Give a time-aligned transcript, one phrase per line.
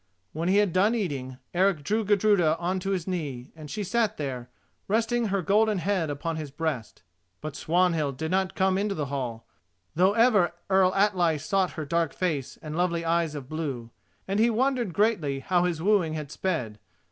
[0.33, 4.17] When he had done eating, Eric drew Gudruda on to his knee, and she sat
[4.17, 4.49] there,
[4.87, 7.03] resting her golden head upon his breast.
[7.39, 9.45] But Swanhild did not come into the hall,
[9.93, 13.91] though ever Earl Atli sought her dark face and lovely eyes of blue,
[14.27, 16.79] and he wondered greatly how his wooing had sped.